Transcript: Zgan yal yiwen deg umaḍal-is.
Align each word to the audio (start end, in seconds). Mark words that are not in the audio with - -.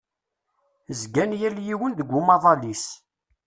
Zgan 1.01 1.31
yal 1.39 1.55
yiwen 1.67 1.93
deg 1.99 2.09
umaḍal-is. 2.19 2.85